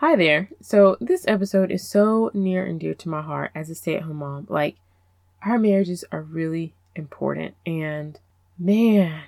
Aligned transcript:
Hi 0.00 0.16
there. 0.16 0.48
So, 0.62 0.96
this 0.98 1.26
episode 1.28 1.70
is 1.70 1.86
so 1.86 2.30
near 2.32 2.64
and 2.64 2.80
dear 2.80 2.94
to 2.94 3.08
my 3.10 3.20
heart 3.20 3.50
as 3.54 3.68
a 3.68 3.74
stay 3.74 3.96
at 3.96 4.04
home 4.04 4.16
mom. 4.16 4.46
Like, 4.48 4.76
our 5.42 5.58
marriages 5.58 6.06
are 6.10 6.22
really 6.22 6.72
important. 6.96 7.54
And 7.66 8.18
man, 8.58 9.24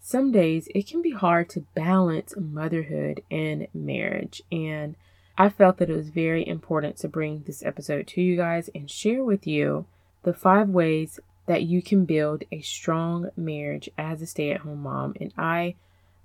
some 0.00 0.32
days 0.32 0.68
it 0.74 0.88
can 0.88 1.00
be 1.00 1.12
hard 1.12 1.48
to 1.50 1.64
balance 1.76 2.34
motherhood 2.36 3.22
and 3.30 3.68
marriage. 3.72 4.42
And 4.50 4.96
I 5.38 5.48
felt 5.48 5.76
that 5.76 5.90
it 5.90 5.96
was 5.96 6.08
very 6.08 6.44
important 6.44 6.96
to 6.96 7.08
bring 7.08 7.44
this 7.46 7.64
episode 7.64 8.08
to 8.08 8.20
you 8.20 8.36
guys 8.36 8.68
and 8.74 8.90
share 8.90 9.22
with 9.22 9.46
you 9.46 9.86
the 10.24 10.34
five 10.34 10.68
ways 10.68 11.20
that 11.46 11.62
you 11.62 11.82
can 11.82 12.04
build 12.04 12.42
a 12.50 12.62
strong 12.62 13.30
marriage 13.36 13.88
as 13.96 14.20
a 14.22 14.26
stay 14.26 14.50
at 14.50 14.62
home 14.62 14.82
mom. 14.82 15.14
And 15.20 15.32
I 15.38 15.76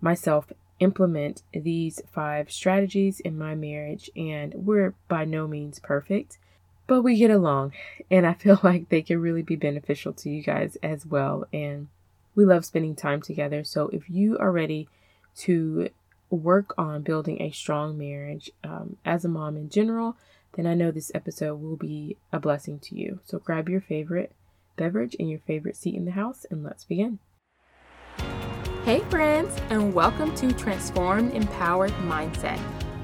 myself 0.01 0.51
implement 0.81 1.43
these 1.53 2.01
five 2.11 2.51
strategies 2.51 3.19
in 3.21 3.37
my 3.37 3.55
marriage, 3.55 4.09
and 4.15 4.53
we're 4.53 4.95
by 5.07 5.23
no 5.23 5.47
means 5.47 5.79
perfect, 5.79 6.39
but 6.87 7.03
we 7.03 7.15
get 7.15 7.31
along, 7.31 7.73
and 8.09 8.27
I 8.27 8.33
feel 8.43 8.59
like 8.63 8.89
they 8.89 9.01
can 9.01 9.21
really 9.21 9.43
be 9.43 9.55
beneficial 9.55 10.11
to 10.13 10.29
you 10.29 10.43
guys 10.43 10.75
as 10.83 11.05
well. 11.05 11.45
And 11.53 11.87
we 12.35 12.43
love 12.43 12.65
spending 12.65 12.95
time 12.95 13.21
together. 13.21 13.63
So 13.63 13.89
if 13.89 14.09
you 14.09 14.37
are 14.39 14.51
ready 14.51 14.89
to 15.37 15.89
work 16.29 16.73
on 16.77 17.01
building 17.01 17.41
a 17.41 17.51
strong 17.51 17.97
marriage 17.97 18.49
um, 18.63 18.97
as 19.05 19.23
a 19.23 19.29
mom 19.29 19.57
in 19.57 19.69
general, 19.69 20.17
then 20.53 20.65
I 20.65 20.73
know 20.73 20.91
this 20.91 21.11
episode 21.13 21.61
will 21.61 21.77
be 21.77 22.17
a 22.33 22.39
blessing 22.39 22.79
to 22.79 22.95
you. 22.95 23.19
So 23.25 23.39
grab 23.39 23.69
your 23.69 23.81
favorite 23.81 24.33
beverage 24.75 25.15
and 25.19 25.29
your 25.29 25.39
favorite 25.39 25.75
seat 25.75 25.95
in 25.95 26.05
the 26.05 26.11
house, 26.11 26.45
and 26.49 26.63
let's 26.63 26.83
begin. 26.83 27.19
Hey, 28.83 29.01
friends, 29.11 29.55
and 29.69 29.93
welcome 29.93 30.33
to 30.33 30.51
Transformed 30.51 31.35
Empowered 31.35 31.91
Mindset. 32.07 32.59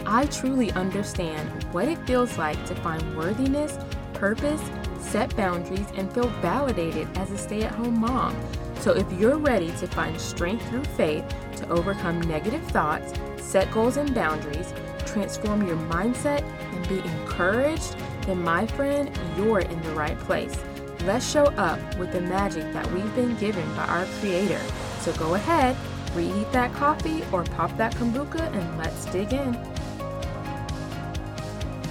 I 0.08 0.26
truly 0.26 0.72
understand 0.72 1.66
what 1.72 1.88
it 1.88 2.00
feels 2.08 2.36
like 2.40 2.66
to 2.66 2.74
find 2.78 3.16
worthiness, 3.16 3.78
purpose, 4.14 4.60
set 4.98 5.38
boundaries, 5.38 5.86
and 5.94 6.12
feel 6.12 6.30
validated 6.42 7.08
as 7.16 7.30
a 7.30 7.38
stay 7.38 7.62
at 7.62 7.76
home 7.76 8.00
mom. 8.00 8.36
So, 8.80 8.94
if 8.94 9.06
you're 9.14 9.38
ready 9.38 9.68
to 9.74 9.86
find 9.86 10.20
strength 10.20 10.68
through 10.68 10.84
faith 10.84 11.24
to 11.58 11.70
overcome 11.70 12.22
negative 12.22 12.64
thoughts, 12.72 13.14
set 13.40 13.72
goals 13.72 13.98
and 13.98 14.16
boundaries, 14.16 14.74
transform 15.06 15.68
your 15.68 15.78
mindset, 15.78 16.42
and 16.74 16.90
be 16.90 17.08
encouraged, 17.08 17.96
then, 18.22 18.42
my 18.42 18.66
friend, 18.66 19.12
you're 19.38 19.60
in 19.60 19.80
the 19.84 19.92
right 19.92 20.18
place. 20.22 20.58
Let's 21.06 21.30
show 21.30 21.46
up 21.46 21.80
with 22.00 22.12
the 22.14 22.22
magic 22.22 22.74
that 22.74 22.92
we've 22.92 23.14
been 23.14 23.36
given 23.36 23.76
by 23.76 23.86
our 23.86 24.06
Creator 24.20 24.60
so 25.02 25.14
go 25.14 25.36
ahead, 25.36 25.76
reheat 26.16 26.52
that 26.52 26.74
coffee 26.74 27.24
or 27.32 27.44
pop 27.44 27.76
that 27.78 27.94
kombucha 27.96 28.42
and 28.54 28.78
let's 28.78 29.06
dig 29.06 29.34
in. 29.34 29.54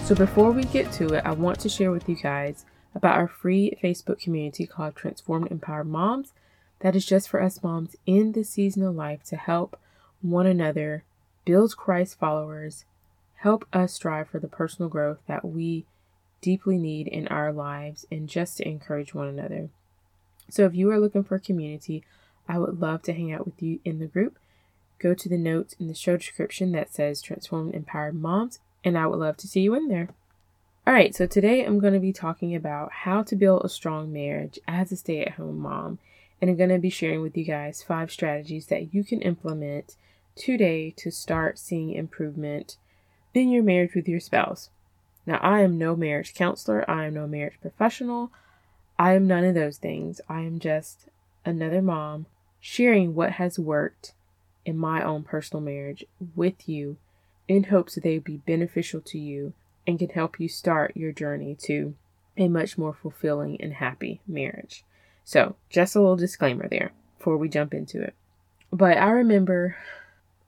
So 0.05 0.15
before 0.15 0.53
we 0.53 0.65
get 0.65 0.93
to 0.93 1.15
it, 1.15 1.25
I 1.25 1.33
want 1.33 1.59
to 1.61 1.69
share 1.69 1.91
with 1.91 2.09
you 2.09 2.17
guys 2.17 2.65
about 2.95 3.17
our 3.17 3.29
free 3.29 3.77
Facebook 3.83 4.21
community 4.21 4.67
called 4.67 4.95
Transformed 4.95 5.51
Empowered 5.51 5.89
Moms. 5.89 6.33
That 6.81 6.95
is 6.95 7.05
just 7.05 7.29
for 7.29 7.43
us 7.43 7.63
moms 7.63 7.97
in 8.07 8.33
this 8.33 8.51
season 8.51 8.83
of 8.83 8.95
life 8.95 9.25
to 9.25 9.37
help 9.37 9.79
one 10.23 10.47
another 10.47 11.05
build 11.45 11.77
Christ 11.77 12.19
followers, 12.19 12.85
help 13.37 13.67
us 13.73 13.95
strive 13.95 14.29
for 14.29 14.39
the 14.39 14.49
personal 14.49 14.89
growth 14.89 15.19
that 15.27 15.45
we 15.45 15.87
deeply 16.41 16.79
need 16.79 17.09
in 17.09 17.27
our 17.29 17.53
lives, 17.53 18.07
and 18.11 18.29
just 18.29 18.59
to 18.59 18.69
encourage 18.69 19.15
one 19.15 19.29
another. 19.29 19.71
So 20.51 20.65
if 20.65 20.75
you 20.75 20.91
are 20.91 21.01
looking 21.01 21.25
for 21.25 21.37
a 21.37 21.41
community, 21.41 22.05
I 22.49 22.59
would 22.59 22.81
love 22.81 23.03
to 23.03 23.13
hang 23.13 23.33
out 23.33 23.45
with 23.45 23.63
you 23.63 23.81
in 23.85 23.99
the 23.99 24.07
group. 24.07 24.39
Go 24.99 25.15
to 25.15 25.29
the 25.29 25.39
notes 25.39 25.75
in 25.79 25.89
the 25.89 25.95
show 25.95 26.17
description 26.17 26.73
that 26.73 26.93
says 26.93 27.21
Transformed 27.21 27.75
Empowered 27.75 28.15
Moms, 28.15 28.61
and 28.85 28.97
I 28.97 29.07
would 29.07 29.19
love 29.19 29.37
to 29.39 29.49
see 29.49 29.61
you 29.61 29.75
in 29.75 29.89
there. 29.89 30.09
All 30.87 30.95
right, 30.95 31.15
so 31.15 31.27
today 31.27 31.65
I'm 31.65 31.81
going 31.81 31.95
to 31.95 32.01
be 32.01 32.13
talking 32.13 32.55
about 32.55 32.93
how 32.93 33.23
to 33.25 33.35
build 33.35 33.63
a 33.65 33.69
strong 33.69 34.13
marriage 34.13 34.59
as 34.69 34.93
a 34.93 34.97
stay 34.97 35.23
at 35.23 35.33
home 35.33 35.59
mom. 35.59 35.99
And 36.41 36.51
I'm 36.51 36.57
going 36.57 36.71
to 36.71 36.79
be 36.79 36.91
sharing 36.91 37.23
with 37.23 37.37
you 37.37 37.45
guys 37.45 37.83
five 37.83 38.13
strategies 38.13 38.67
that 38.67 38.95
you 38.95 39.03
can 39.03 39.21
implement 39.23 39.97
today 40.37 40.93
to 40.99 41.11
start 41.11 41.59
seeing 41.59 41.93
improvement 41.93 42.77
in 43.35 43.49
your 43.49 43.63
marriage 43.63 43.95
with 43.95 44.07
your 44.07 44.21
spouse. 44.21 44.71
Now, 45.27 45.39
I 45.39 45.63
am 45.63 45.77
no 45.77 45.97
marriage 45.97 46.35
counselor, 46.35 46.89
I 46.89 47.07
am 47.07 47.15
no 47.15 47.27
marriage 47.27 47.59
professional, 47.61 48.31
I 48.99 49.15
am 49.15 49.27
none 49.27 49.45
of 49.45 49.55
those 49.55 49.79
things. 49.79 50.21
I 50.29 50.43
am 50.43 50.59
just 50.59 51.09
another 51.45 51.83
mom 51.83 52.27
sharing 52.69 53.15
what 53.15 53.31
has 53.31 53.61
worked 53.61 54.13
in 54.65 54.77
my 54.77 55.01
own 55.01 55.23
personal 55.23 55.63
marriage 55.63 56.05
with 56.35 56.69
you 56.69 56.97
in 57.47 57.63
hopes 57.63 57.95
that 57.95 58.03
they 58.03 58.15
would 58.15 58.25
be 58.25 58.39
beneficial 58.39 59.01
to 59.01 59.21
you 59.21 59.53
and 59.87 60.01
can 60.01 60.09
help 60.09 60.41
you 60.41 60.49
start 60.49 60.91
your 60.97 61.13
journey 61.13 61.55
to 61.55 61.95
a 62.37 62.49
much 62.49 62.77
more 62.77 62.93
fulfilling 62.93 63.57
and 63.61 63.75
happy 63.75 64.21
marriage. 64.27 64.85
So, 65.23 65.55
just 65.71 65.95
a 65.95 66.01
little 66.01 66.17
disclaimer 66.17 66.69
there 66.69 66.91
before 67.17 67.37
we 67.37 67.49
jump 67.49 67.73
into 67.73 68.03
it. 68.03 68.15
But 68.73 68.99
I 68.99 69.11
remember 69.11 69.77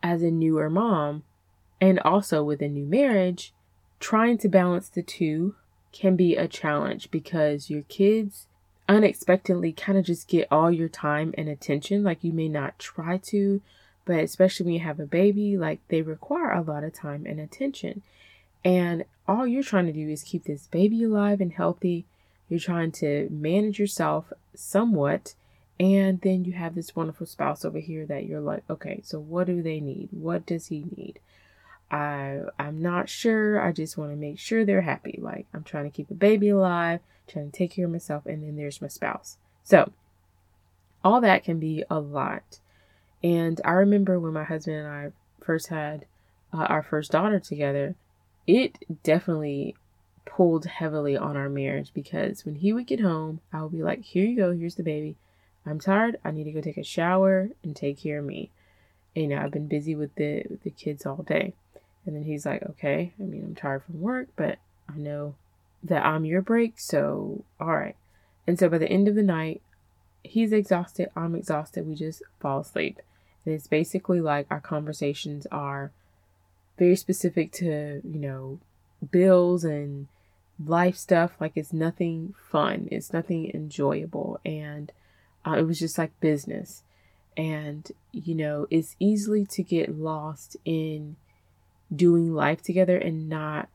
as 0.03 0.21
a 0.21 0.31
newer 0.33 0.69
mom 0.69 1.23
and 1.81 2.01
also 2.01 2.43
with 2.43 2.61
a 2.61 2.69
new 2.69 2.85
marriage, 2.85 3.55
trying 4.01 4.39
to 4.39 4.49
balance 4.49 4.89
the 4.89 5.05
two 5.05 5.55
can 5.93 6.17
be 6.17 6.35
a 6.35 6.49
challenge 6.49 7.13
because 7.13 7.71
your 7.71 7.83
kids 7.83 8.49
unexpectedly 8.89 9.73
kind 9.73 9.99
of 9.99 10.05
just 10.05 10.29
get 10.29 10.49
all 10.51 10.71
your 10.71 10.89
time 10.89 11.35
and 11.37 11.49
attention. 11.49 12.03
Like 12.03 12.25
you 12.25 12.33
may 12.33 12.49
not 12.49 12.79
try 12.79 13.19
to, 13.19 13.61
but 14.05 14.21
especially 14.21 14.65
when 14.65 14.75
you 14.75 14.81
have 14.81 14.99
a 14.99 15.07
baby, 15.07 15.59
like 15.59 15.81
they 15.89 16.03
require 16.03 16.53
a 16.53 16.63
lot 16.63 16.85
of 16.85 16.95
time 16.95 17.27
and 17.27 17.39
attention. 17.39 18.03
And 18.65 19.05
all 19.27 19.47
you're 19.47 19.63
trying 19.63 19.87
to 19.87 19.93
do 19.93 20.09
is 20.09 20.23
keep 20.23 20.45
this 20.45 20.67
baby 20.67 21.05
alive 21.05 21.41
and 21.41 21.53
healthy. 21.53 22.07
You're 22.49 22.61
trying 22.61 22.93
to 22.93 23.29
manage 23.31 23.79
yourself 23.79 24.33
somewhat. 24.55 25.35
And 25.79 26.21
then 26.23 26.45
you 26.45 26.55
have 26.55 26.75
this 26.75 26.97
wonderful 26.97 27.27
spouse 27.27 27.65
over 27.65 27.79
here 27.79 28.05
that 28.07 28.25
you're 28.25 28.41
like, 28.41 28.65
okay, 28.69 29.01
so 29.05 29.21
what 29.21 29.47
do 29.47 29.63
they 29.63 29.79
need? 29.79 30.09
What 30.11 30.45
does 30.45 30.67
he 30.67 30.85
need? 30.97 31.21
I 31.91 32.41
I'm 32.59 32.83
not 32.83 33.09
sure. 33.09 33.61
I 33.61 33.73
just 33.73 33.97
want 33.97 34.11
to 34.13 34.17
make 34.17 34.39
sure 34.39 34.65
they're 34.65 34.83
happy. 34.83 35.19
Like 35.21 35.47
I'm 35.55 35.65
trying 35.65 35.85
to 35.85 35.91
keep 35.91 36.09
the 36.09 36.15
baby 36.15 36.51
alive, 36.51 37.01
trying 37.27 37.51
to 37.51 37.57
take 37.57 37.73
care 37.73 37.87
of 37.87 37.93
myself, 37.93 38.27
and 38.27 38.43
then 38.43 38.57
there's 38.57 38.83
my 38.83 38.89
spouse. 38.89 39.39
So 39.65 39.93
all 41.03 41.21
that 41.21 41.45
can 41.45 41.59
be 41.59 41.85
a 41.91 41.99
lot. 41.99 42.61
And 43.23 43.61
I 43.65 43.73
remember 43.73 44.21
when 44.21 44.33
my 44.33 44.45
husband 44.45 44.77
and 44.77 44.87
I 44.87 45.13
first 45.41 45.69
had 45.69 46.05
uh, 46.53 46.59
our 46.59 46.83
first 46.83 47.13
daughter 47.13 47.41
together, 47.41 47.95
it 48.47 48.79
definitely 49.03 49.75
pulled 50.25 50.67
heavily 50.67 51.17
on 51.17 51.37
our 51.37 51.49
marriage 51.49 51.91
because 51.95 52.45
when 52.45 52.57
he 52.57 52.73
would 52.73 52.87
get 52.87 53.01
home, 53.01 53.41
I 53.53 53.63
would 53.63 53.73
be 53.73 53.83
like, 53.83 54.03
"Here 54.03 54.25
you 54.25 54.37
go. 54.37 54.53
Here's 54.53 54.75
the 54.75 54.83
baby. 54.83 55.17
I'm 55.67 55.81
tired. 55.81 56.19
I 56.25 56.31
need 56.31 56.45
to 56.45 56.53
go 56.53 56.61
take 56.61 56.77
a 56.77 56.85
shower 56.85 57.49
and 57.63 57.75
take 57.75 57.99
care 57.99 58.19
of 58.19 58.25
me." 58.25 58.51
And, 59.17 59.25
you 59.25 59.29
know, 59.31 59.43
I've 59.43 59.51
been 59.51 59.69
busy 59.69 59.95
with 59.95 60.15
the 60.17 60.45
the 60.63 60.71
kids 60.71 61.07
all 61.07 61.23
day. 61.23 61.55
And 62.09 62.17
then 62.17 62.25
he's 62.25 62.47
like, 62.47 62.63
okay, 62.63 63.13
I 63.21 63.23
mean, 63.23 63.45
I'm 63.45 63.55
tired 63.55 63.83
from 63.83 64.01
work, 64.01 64.29
but 64.35 64.57
I 64.89 64.97
know 64.97 65.35
that 65.83 66.07
I'm 66.07 66.25
your 66.25 66.41
break, 66.41 66.81
so 66.81 67.45
all 67.61 67.77
right. 67.77 67.97
And 68.47 68.59
so 68.59 68.71
by 68.71 68.79
the 68.79 68.89
end 68.89 69.09
of 69.09 69.15
the 69.15 69.23
night, 69.23 69.61
he's 70.25 70.51
exhausted, 70.51 71.11
I'm 71.15 71.35
exhausted, 71.35 71.87
we 71.87 71.95
just 71.95 72.23
fall 72.41 72.61
asleep. 72.61 73.03
And 73.45 73.55
it's 73.55 73.67
basically 73.67 74.23
like 74.23 74.47
our 74.51 74.59
conversations 74.59 75.47
are 75.53 75.93
very 76.79 76.97
specific 76.97 77.53
to, 77.53 78.01
you 78.03 78.19
know, 78.19 78.59
bills 79.11 79.63
and 79.63 80.07
life 80.65 80.97
stuff. 80.97 81.33
Like 81.39 81.53
it's 81.57 81.75
nothing 81.75 82.35
fun, 82.51 82.89
it's 82.91 83.13
nothing 83.13 83.51
enjoyable. 83.53 84.41
And 84.47 84.93
uh, 85.47 85.57
it 85.59 85.65
was 85.65 85.79
just 85.79 85.99
like 85.99 86.19
business. 86.21 86.85
And, 87.37 87.93
you 88.13 88.35
know, 88.35 88.67
it's 88.71 88.97
easily 88.99 89.45
to 89.45 89.63
get 89.63 89.95
lost 89.95 90.57
in 90.65 91.17
doing 91.95 92.35
life 92.35 92.63
together 92.63 92.97
and 92.97 93.29
not 93.29 93.69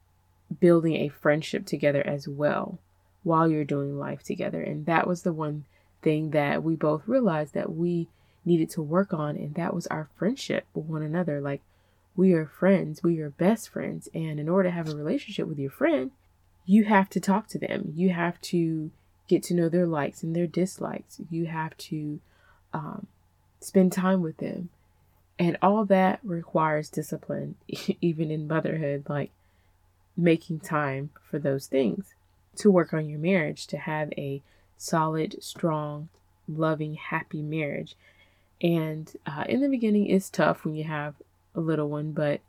building 0.60 0.96
a 0.96 1.10
friendship 1.10 1.66
together 1.66 2.06
as 2.06 2.28
well 2.28 2.80
while 3.24 3.48
you're 3.48 3.64
doing 3.64 3.98
life 3.98 4.24
together. 4.24 4.62
And 4.62 4.86
that 4.86 5.08
was 5.08 5.24
the 5.24 5.34
one 5.34 5.66
thing 6.02 6.32
that 6.32 6.64
we 6.64 6.76
both 6.76 7.08
realized 7.08 7.54
that 7.54 7.74
we 7.74 8.08
needed 8.46 8.70
to 8.70 8.82
work 8.82 9.14
on, 9.14 9.38
and 9.38 9.56
that 9.56 9.74
was 9.74 9.88
our 9.88 10.10
friendship 10.18 10.66
with 10.74 10.86
one 10.86 11.02
another. 11.02 11.40
Like, 11.40 11.62
we 12.16 12.34
are 12.34 12.46
friends, 12.46 13.02
we 13.02 13.20
are 13.20 13.30
best 13.30 13.70
friends. 13.70 14.10
And 14.14 14.40
in 14.40 14.50
order 14.50 14.70
to 14.70 14.76
have 14.76 14.90
a 14.90 14.96
relationship 14.96 15.48
with 15.48 15.58
your 15.58 15.72
friend, 15.72 16.12
you 16.66 16.84
have 16.86 17.10
to 17.10 17.20
talk 17.20 17.48
to 17.50 17.60
them. 17.60 17.94
You 17.96 18.10
have 18.10 18.40
to 18.42 18.92
get 19.28 19.44
to 19.44 19.54
know 19.54 19.70
their 19.70 19.88
likes 19.88 20.24
and 20.24 20.36
their 20.36 20.48
dislikes. 20.48 21.20
You 21.30 21.46
have 21.46 21.76
to 21.78 22.20
um, 22.74 23.08
spend 23.60 23.94
time 23.94 24.22
with 24.22 24.38
them. 24.38 24.70
And 25.40 25.58
all 25.62 25.86
that 25.86 26.20
requires 26.24 26.90
discipline, 26.90 27.56
even 28.02 28.32
in 28.32 28.48
motherhood, 28.48 29.06
like 29.10 29.32
making 30.16 30.60
time 30.60 31.10
for 31.30 31.40
those 31.40 31.68
things 31.68 32.14
to 32.58 32.70
work 32.70 32.94
on 32.94 33.10
your 33.10 33.20
marriage, 33.20 33.66
to 33.68 33.78
have 33.78 34.12
a 34.18 34.42
solid, 34.78 35.42
strong, 35.42 36.10
loving, 36.48 36.96
happy 36.96 37.42
marriage. 37.42 37.96
And 38.62 39.12
uh, 39.26 39.46
in 39.50 39.62
the 39.62 39.70
beginning, 39.70 40.08
it's 40.08 40.30
tough 40.30 40.64
when 40.64 40.76
you 40.76 40.84
have 40.84 41.16
a 41.56 41.60
little 41.60 41.90
one, 41.90 42.12
but 42.12 42.42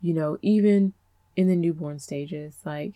you 0.00 0.14
know, 0.14 0.38
even 0.42 0.94
in 1.36 1.48
the 1.48 1.56
newborn 1.56 1.98
stages, 1.98 2.56
like 2.64 2.94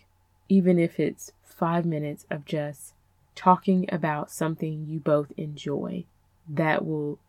even 0.49 0.77
if 0.79 0.99
it's 0.99 1.31
five 1.43 1.85
minutes 1.85 2.25
of 2.29 2.45
just 2.45 2.93
talking 3.35 3.85
about 3.91 4.31
something 4.31 4.85
you 4.87 4.99
both 4.99 5.31
enjoy, 5.37 6.03
that 6.49 6.85
will 6.85 7.19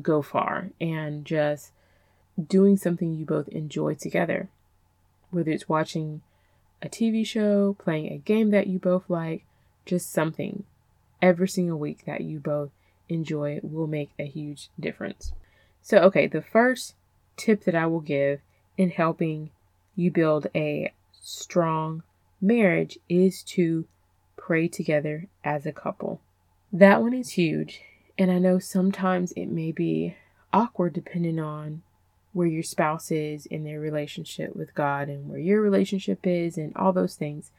go 0.00 0.22
far. 0.22 0.70
And 0.80 1.24
just 1.24 1.72
doing 2.42 2.76
something 2.76 3.14
you 3.14 3.24
both 3.24 3.48
enjoy 3.48 3.94
together, 3.94 4.48
whether 5.30 5.50
it's 5.50 5.68
watching 5.68 6.22
a 6.82 6.88
TV 6.88 7.26
show, 7.26 7.74
playing 7.78 8.12
a 8.12 8.18
game 8.18 8.50
that 8.50 8.66
you 8.66 8.78
both 8.78 9.08
like, 9.08 9.44
just 9.84 10.12
something 10.12 10.64
every 11.22 11.48
single 11.48 11.78
week 11.78 12.04
that 12.06 12.20
you 12.20 12.38
both 12.38 12.70
enjoy 13.08 13.60
will 13.62 13.86
make 13.86 14.10
a 14.18 14.26
huge 14.26 14.68
difference. 14.78 15.32
So, 15.80 15.98
okay, 15.98 16.26
the 16.26 16.42
first 16.42 16.94
tip 17.36 17.64
that 17.64 17.74
I 17.74 17.86
will 17.86 18.00
give 18.00 18.40
in 18.76 18.90
helping 18.90 19.50
you 19.94 20.10
build 20.10 20.48
a 20.54 20.92
strong 21.12 22.02
marriage 22.40 22.98
is 23.08 23.42
to 23.42 23.86
pray 24.36 24.68
together 24.68 25.28
as 25.44 25.64
a 25.64 25.72
couple. 25.72 26.20
That 26.72 27.00
one 27.00 27.14
is 27.14 27.30
huge, 27.30 27.80
and 28.18 28.30
I 28.30 28.38
know 28.38 28.58
sometimes 28.58 29.32
it 29.32 29.46
may 29.46 29.72
be 29.72 30.16
awkward 30.52 30.92
depending 30.94 31.38
on 31.38 31.82
where 32.32 32.46
your 32.46 32.62
spouse 32.62 33.10
is 33.10 33.46
in 33.46 33.64
their 33.64 33.80
relationship 33.80 34.54
with 34.54 34.74
God 34.74 35.08
and 35.08 35.28
where 35.28 35.38
your 35.38 35.60
relationship 35.60 36.26
is 36.26 36.58
and 36.58 36.74
all 36.76 36.92
those 36.92 37.14
things. 37.14 37.50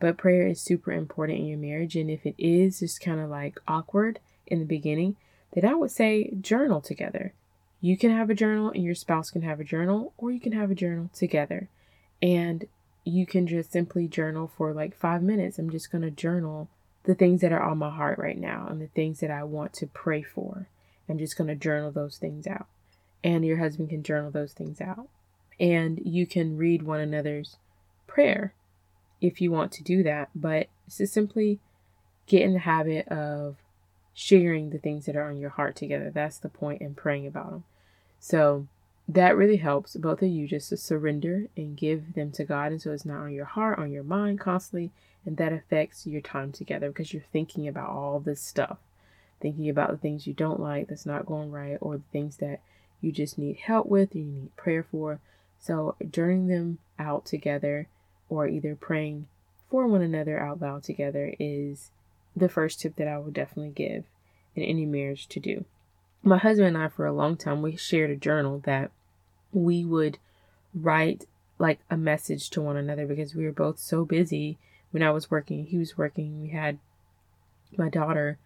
But 0.00 0.16
prayer 0.16 0.46
is 0.46 0.60
super 0.60 0.90
important 0.90 1.38
in 1.38 1.46
your 1.46 1.58
marriage. 1.58 1.96
And 1.96 2.10
if 2.10 2.26
it 2.26 2.34
is 2.38 2.80
just 2.80 3.00
kind 3.00 3.20
of 3.20 3.30
like 3.30 3.60
awkward 3.68 4.20
in 4.46 4.58
the 4.58 4.64
beginning, 4.64 5.16
then 5.52 5.64
I 5.64 5.74
would 5.74 5.90
say 5.90 6.30
journal 6.40 6.80
together. 6.80 7.34
You 7.80 7.96
can 7.96 8.10
have 8.10 8.30
a 8.30 8.34
journal 8.34 8.70
and 8.70 8.82
your 8.82 8.94
spouse 8.94 9.30
can 9.30 9.42
have 9.42 9.60
a 9.60 9.64
journal, 9.64 10.12
or 10.16 10.30
you 10.30 10.40
can 10.40 10.52
have 10.52 10.70
a 10.70 10.74
journal 10.74 11.10
together. 11.12 11.68
And 12.22 12.66
you 13.04 13.26
can 13.26 13.46
just 13.46 13.72
simply 13.72 14.08
journal 14.08 14.50
for 14.56 14.72
like 14.72 14.96
five 14.96 15.22
minutes. 15.22 15.58
I'm 15.58 15.70
just 15.70 15.90
going 15.90 16.02
to 16.02 16.10
journal 16.10 16.68
the 17.04 17.14
things 17.14 17.40
that 17.40 17.52
are 17.52 17.62
on 17.62 17.78
my 17.78 17.90
heart 17.90 18.18
right 18.18 18.38
now 18.38 18.66
and 18.68 18.80
the 18.80 18.86
things 18.88 19.20
that 19.20 19.30
I 19.30 19.44
want 19.44 19.72
to 19.74 19.86
pray 19.86 20.22
for. 20.22 20.68
I'm 21.08 21.18
just 21.18 21.36
going 21.36 21.48
to 21.48 21.56
journal 21.56 21.90
those 21.90 22.16
things 22.16 22.46
out 22.46 22.66
and 23.24 23.44
your 23.44 23.58
husband 23.58 23.90
can 23.90 24.02
journal 24.02 24.30
those 24.30 24.52
things 24.52 24.80
out. 24.80 25.08
And 25.60 26.00
you 26.04 26.26
can 26.26 26.56
read 26.56 26.82
one 26.82 27.00
another's 27.00 27.56
prayer 28.06 28.54
if 29.20 29.40
you 29.40 29.52
want 29.52 29.70
to 29.72 29.84
do 29.84 30.02
that, 30.02 30.30
but 30.34 30.68
to 30.96 31.06
simply 31.06 31.60
get 32.26 32.42
in 32.42 32.54
the 32.54 32.60
habit 32.60 33.06
of 33.08 33.56
sharing 34.14 34.70
the 34.70 34.78
things 34.78 35.06
that 35.06 35.16
are 35.16 35.30
on 35.30 35.38
your 35.38 35.50
heart 35.50 35.76
together. 35.76 36.10
That's 36.10 36.38
the 36.38 36.48
point 36.48 36.82
in 36.82 36.94
praying 36.94 37.26
about 37.26 37.50
them. 37.50 37.64
So 38.18 38.66
that 39.08 39.36
really 39.36 39.58
helps 39.58 39.96
both 39.96 40.22
of 40.22 40.28
you 40.28 40.48
just 40.48 40.70
to 40.70 40.76
surrender 40.76 41.46
and 41.56 41.76
give 41.76 42.14
them 42.14 42.32
to 42.32 42.44
God. 42.44 42.72
And 42.72 42.82
so 42.82 42.92
it's 42.92 43.04
not 43.04 43.20
on 43.20 43.32
your 43.32 43.44
heart, 43.44 43.78
on 43.78 43.92
your 43.92 44.04
mind 44.04 44.40
constantly. 44.40 44.90
And 45.24 45.36
that 45.36 45.52
affects 45.52 46.06
your 46.06 46.20
time 46.20 46.52
together 46.52 46.88
because 46.88 47.12
you're 47.12 47.22
thinking 47.32 47.68
about 47.68 47.90
all 47.90 48.18
this 48.18 48.40
stuff, 48.40 48.78
thinking 49.40 49.68
about 49.68 49.90
the 49.90 49.96
things 49.96 50.26
you 50.26 50.32
don't 50.32 50.60
like 50.60 50.88
that's 50.88 51.06
not 51.06 51.26
going 51.26 51.52
right, 51.52 51.78
or 51.80 51.98
the 51.98 52.02
things 52.12 52.38
that 52.38 52.60
you 53.00 53.12
just 53.12 53.38
need 53.38 53.56
help 53.56 53.86
with 53.86 54.14
or 54.14 54.18
you 54.18 54.24
need 54.24 54.56
prayer 54.56 54.84
for. 54.90 55.20
So, 55.60 55.94
journeying 56.10 56.48
them 56.48 56.78
out 56.98 57.24
together 57.24 57.88
or 58.28 58.48
either 58.48 58.74
praying 58.74 59.26
for 59.70 59.86
one 59.86 60.02
another 60.02 60.40
out 60.40 60.60
loud 60.60 60.82
together 60.82 61.34
is 61.38 61.90
the 62.34 62.48
first 62.48 62.80
tip 62.80 62.96
that 62.96 63.08
I 63.08 63.18
would 63.18 63.34
definitely 63.34 63.72
give 63.72 64.04
in 64.54 64.62
any 64.62 64.86
marriage 64.86 65.28
to 65.28 65.40
do. 65.40 65.64
My 66.22 66.38
husband 66.38 66.68
and 66.68 66.78
I, 66.78 66.88
for 66.88 67.06
a 67.06 67.12
long 67.12 67.36
time, 67.36 67.62
we 67.62 67.76
shared 67.76 68.10
a 68.10 68.16
journal 68.16 68.60
that 68.64 68.90
we 69.52 69.84
would 69.84 70.18
write 70.74 71.26
like 71.58 71.80
a 71.90 71.96
message 71.96 72.50
to 72.50 72.60
one 72.60 72.76
another 72.76 73.06
because 73.06 73.34
we 73.34 73.44
were 73.44 73.52
both 73.52 73.78
so 73.78 74.04
busy. 74.04 74.58
When 74.92 75.02
I 75.02 75.10
was 75.10 75.30
working, 75.30 75.66
he 75.66 75.78
was 75.78 75.98
working, 75.98 76.40
we 76.40 76.50
had 76.50 76.78
my 77.76 77.88
daughter. 77.88 78.38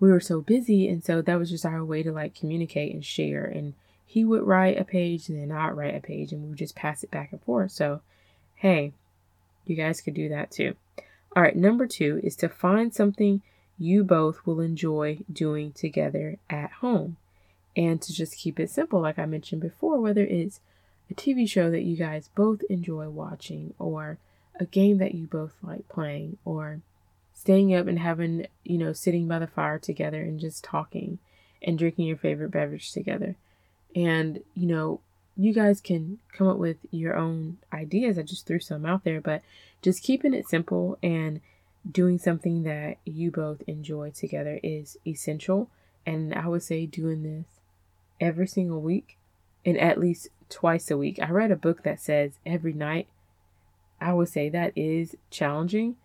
We 0.00 0.10
were 0.10 0.20
so 0.20 0.40
busy, 0.40 0.88
and 0.88 1.02
so 1.02 1.22
that 1.22 1.38
was 1.38 1.50
just 1.50 1.64
our 1.64 1.84
way 1.84 2.02
to 2.02 2.12
like 2.12 2.34
communicate 2.34 2.92
and 2.92 3.04
share 3.04 3.44
and 3.44 3.74
he 4.14 4.24
would 4.24 4.46
write 4.46 4.78
a 4.78 4.84
page 4.84 5.28
and 5.28 5.40
then 5.40 5.56
I'd 5.56 5.70
write 5.70 5.96
a 5.96 6.00
page 6.00 6.30
and 6.30 6.42
we 6.42 6.50
would 6.50 6.58
just 6.58 6.76
pass 6.76 7.02
it 7.02 7.10
back 7.10 7.32
and 7.32 7.42
forth. 7.42 7.72
So, 7.72 8.00
hey, 8.54 8.92
you 9.66 9.74
guys 9.74 10.00
could 10.00 10.14
do 10.14 10.28
that 10.28 10.52
too. 10.52 10.76
All 11.34 11.42
right, 11.42 11.56
number 11.56 11.88
two 11.88 12.20
is 12.22 12.36
to 12.36 12.48
find 12.48 12.94
something 12.94 13.42
you 13.76 14.04
both 14.04 14.46
will 14.46 14.60
enjoy 14.60 15.18
doing 15.32 15.72
together 15.72 16.36
at 16.48 16.70
home 16.74 17.16
and 17.76 18.00
to 18.02 18.12
just 18.12 18.36
keep 18.36 18.60
it 18.60 18.70
simple, 18.70 19.00
like 19.00 19.18
I 19.18 19.26
mentioned 19.26 19.60
before, 19.62 20.00
whether 20.00 20.22
it's 20.22 20.60
a 21.10 21.14
TV 21.14 21.48
show 21.50 21.68
that 21.72 21.82
you 21.82 21.96
guys 21.96 22.30
both 22.36 22.62
enjoy 22.70 23.08
watching 23.08 23.74
or 23.80 24.18
a 24.58 24.66
game 24.66 24.98
that 24.98 25.14
you 25.14 25.26
both 25.26 25.54
like 25.62 25.88
playing 25.88 26.38
or 26.44 26.80
staying 27.34 27.74
up 27.74 27.86
and 27.86 27.98
having, 27.98 28.46
you 28.62 28.78
know, 28.78 28.92
sitting 28.92 29.28
by 29.28 29.38
the 29.38 29.46
fire 29.46 29.78
together 29.78 30.22
and 30.22 30.40
just 30.40 30.64
talking 30.64 31.18
and 31.62 31.78
drinking 31.78 32.06
your 32.06 32.16
favorite 32.16 32.50
beverage 32.50 32.92
together. 32.92 33.36
And, 33.94 34.40
you 34.54 34.66
know, 34.66 35.00
you 35.36 35.52
guys 35.52 35.80
can 35.80 36.18
come 36.32 36.46
up 36.46 36.58
with 36.58 36.76
your 36.90 37.16
own 37.16 37.58
ideas. 37.72 38.18
I 38.18 38.22
just 38.22 38.46
threw 38.46 38.60
some 38.60 38.86
out 38.86 39.04
there, 39.04 39.20
but 39.20 39.42
just 39.82 40.02
keeping 40.02 40.34
it 40.34 40.48
simple 40.48 40.98
and 41.02 41.40
doing 41.90 42.18
something 42.18 42.62
that 42.62 42.98
you 43.04 43.30
both 43.30 43.62
enjoy 43.66 44.10
together 44.10 44.60
is 44.62 44.96
essential. 45.06 45.68
And 46.06 46.34
I 46.34 46.46
would 46.46 46.62
say 46.62 46.86
doing 46.86 47.22
this 47.22 47.46
every 48.20 48.46
single 48.46 48.80
week 48.80 49.16
and 49.66 49.78
at 49.78 49.98
least 49.98 50.28
twice 50.48 50.90
a 50.90 50.96
week. 50.96 51.18
I 51.20 51.30
read 51.30 51.50
a 51.50 51.56
book 51.56 51.82
that 51.82 52.00
says 52.00 52.32
every 52.46 52.72
night. 52.72 53.08
I 54.04 54.12
would 54.12 54.28
say 54.28 54.50
that 54.50 54.76
is 54.76 55.16
challenging, 55.30 55.96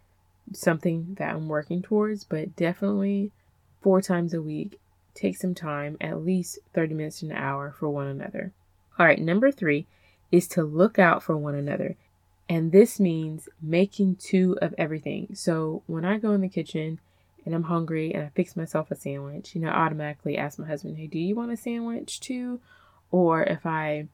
something 0.53 1.15
that 1.19 1.35
I'm 1.35 1.49
working 1.49 1.81
towards, 1.81 2.23
but 2.23 2.55
definitely 2.55 3.31
four 3.81 4.01
times 4.01 4.33
a 4.33 4.41
week 4.41 4.79
take 5.13 5.35
some 5.35 5.53
time, 5.53 5.97
at 5.99 6.23
least 6.23 6.59
30 6.73 6.93
minutes 6.93 7.19
to 7.19 7.25
an 7.25 7.33
hour, 7.33 7.75
for 7.77 7.89
one 7.89 8.07
another. 8.07 8.53
All 8.97 9.05
right, 9.05 9.19
number 9.19 9.51
three 9.51 9.85
is 10.31 10.47
to 10.49 10.63
look 10.63 10.97
out 10.97 11.21
for 11.21 11.35
one 11.35 11.55
another. 11.55 11.97
And 12.47 12.71
this 12.71 13.01
means 13.01 13.49
making 13.61 14.15
two 14.15 14.57
of 14.61 14.73
everything. 14.77 15.35
So 15.35 15.83
when 15.85 16.05
I 16.05 16.19
go 16.19 16.31
in 16.31 16.39
the 16.39 16.47
kitchen 16.47 17.01
and 17.45 17.53
I'm 17.53 17.63
hungry 17.63 18.13
and 18.13 18.23
I 18.23 18.29
fix 18.29 18.55
myself 18.55 18.91
a 18.91 18.95
sandwich, 18.95 19.55
you 19.55 19.61
know, 19.61 19.69
I 19.69 19.85
automatically 19.85 20.37
ask 20.37 20.57
my 20.57 20.67
husband, 20.67 20.97
hey, 20.97 21.07
do 21.07 21.19
you 21.19 21.35
want 21.35 21.51
a 21.51 21.57
sandwich 21.57 22.21
too? 22.21 22.61
Or 23.11 23.43
if 23.43 23.65
I 23.65 24.07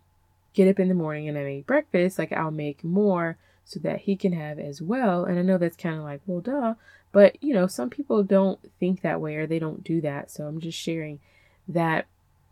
get 0.55 0.67
up 0.67 0.79
in 0.79 0.87
the 0.87 0.95
morning 0.95 1.29
and 1.29 1.37
I 1.37 1.43
make 1.43 1.67
breakfast, 1.67 2.17
like 2.17 2.31
I'll 2.31 2.49
make 2.49 2.83
more 2.83 3.37
so 3.65 3.79
that 3.79 4.01
he 4.01 4.15
can 4.15 4.31
have 4.31 4.59
as 4.59 4.81
well. 4.81 5.25
And 5.25 5.37
I 5.37 5.41
know 5.41 5.57
that's 5.57 5.75
kind 5.75 5.95
of 5.95 6.03
like, 6.03 6.21
well, 6.25 6.39
duh, 6.39 6.75
but, 7.11 7.41
you 7.43 7.53
know, 7.53 7.67
some 7.67 7.89
people 7.89 8.23
don't 8.23 8.59
think 8.79 9.01
that 9.01 9.19
way 9.19 9.35
or 9.35 9.47
they 9.47 9.59
don't 9.59 9.83
do 9.83 9.99
that. 10.01 10.29
So 10.29 10.45
I'm 10.45 10.61
just 10.61 10.77
sharing 10.77 11.19
that 11.67 12.05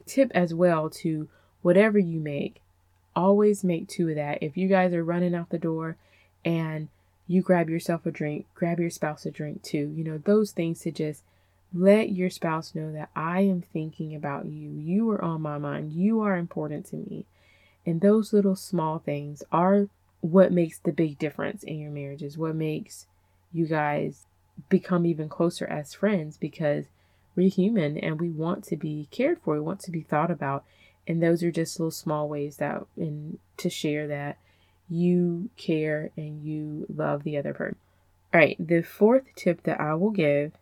tip 0.06 0.32
as 0.34 0.54
well 0.54 0.90
to 0.90 1.30
whatever 1.62 2.00
you 2.00 2.20
make, 2.20 2.62
always 3.16 3.64
make 3.64 3.88
two 3.88 4.10
of 4.10 4.16
that. 4.16 4.42
If 4.42 4.58
you 4.58 4.68
guys 4.68 4.94
are 4.94 5.04
running 5.04 5.36
out 5.36 5.50
the 5.50 5.60
door 5.60 5.98
and 6.44 6.90
you 7.28 7.42
grab 7.42 7.70
yourself 7.70 8.06
a 8.06 8.12
drink, 8.12 8.48
grab 8.56 8.80
your 8.80 8.90
spouse 8.90 9.26
a 9.26 9.32
drink 9.32 9.62
too. 9.62 9.94
You 9.96 10.04
know, 10.04 10.18
those 10.18 10.52
things 10.52 10.80
to 10.82 10.92
just 10.92 11.24
let 11.74 12.12
your 12.12 12.30
spouse 12.30 12.76
know 12.76 12.92
that 12.92 13.10
I 13.16 13.42
am 13.42 13.62
thinking 13.62 14.16
about 14.16 14.46
you. 14.46 14.72
You 14.72 15.10
are 15.12 15.24
on 15.24 15.42
my 15.42 15.58
mind. 15.58 15.94
You 15.94 16.22
are 16.22 16.38
important 16.38 16.86
to 16.88 16.98
me. 16.98 17.26
And 17.86 18.02
those 18.02 18.34
little 18.34 18.56
small 18.56 19.00
things 19.00 19.44
are 19.52 19.88
what 20.24 20.54
makes 20.54 20.80
the 20.80 20.94
big 20.94 21.20
difference 21.20 21.64
in 21.64 21.78
your 21.78 21.92
marriages, 21.92 22.38
what 22.38 22.56
makes 22.56 23.08
you 23.52 23.68
guys 23.68 24.26
become 24.70 25.06
even 25.06 25.28
closer 25.28 25.68
as 25.68 25.94
friends 25.94 26.38
because 26.38 26.86
we're 27.36 27.50
human 27.50 27.98
and 27.98 28.22
we 28.22 28.30
want 28.30 28.64
to 28.64 28.78
be 28.78 29.10
cared 29.12 29.38
for, 29.44 29.56
we 29.56 29.60
want 29.60 29.82
to 29.82 29.92
be 29.92 30.00
thought 30.00 30.32
about. 30.32 30.64
And 31.06 31.22
those 31.22 31.44
are 31.44 31.52
just 31.52 31.78
little 31.78 31.92
small 31.92 32.30
ways 32.30 32.56
that 32.56 32.86
and 32.96 33.38
to 33.58 33.70
share 33.70 34.08
that 34.08 34.38
you 34.90 35.50
care 35.58 36.12
and 36.16 36.42
you 36.42 36.86
love 36.88 37.24
the 37.24 37.36
other 37.38 37.54
person. 37.54 37.76
All 38.34 38.40
right, 38.40 38.56
the 38.58 38.82
fourth 38.82 39.26
tip 39.36 39.64
that 39.64 39.82
I 39.82 39.94
will 39.96 40.12
give 40.12 40.54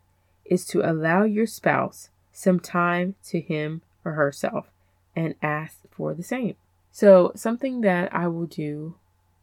is 0.43 0.65
to 0.67 0.81
allow 0.81 1.23
your 1.23 1.45
spouse 1.45 2.09
some 2.31 2.59
time 2.59 3.13
to 3.25 3.39
him 3.39 3.83
or 4.03 4.13
herself 4.13 4.71
and 5.15 5.35
ask 5.43 5.81
for 5.91 6.15
the 6.15 6.23
same. 6.23 6.55
So, 6.91 7.31
something 7.35 7.81
that 7.81 8.13
I 8.13 8.27
will 8.27 8.47
do 8.47 8.95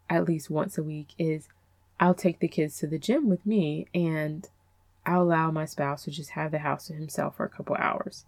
at 0.09 0.27
least 0.27 0.50
once 0.50 0.79
a 0.79 0.83
week 0.83 1.09
is 1.19 1.49
I'll 2.00 2.15
take 2.15 2.38
the 2.41 2.49
kids 2.49 2.79
to 2.79 2.87
the 2.87 2.99
gym 2.99 3.29
with 3.29 3.45
me 3.45 3.87
and 3.95 4.49
I'll 5.05 5.23
allow 5.23 5.50
my 5.50 5.65
spouse 5.65 6.05
to 6.05 6.11
just 6.11 6.31
have 6.31 6.50
the 6.50 6.59
house 6.59 6.87
to 6.87 6.95
himself 6.95 7.37
for 7.37 7.45
a 7.45 7.50
couple 7.50 7.77
hours 7.77 8.25